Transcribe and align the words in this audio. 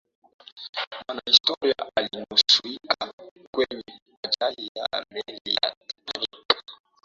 mwanahistoria 1.07 1.75
alinusurika 1.95 3.13
kwenye 3.51 3.83
ajali 4.23 4.71
ya 4.75 5.05
meli 5.11 5.55
ya 5.63 5.75
titanic 5.87 6.63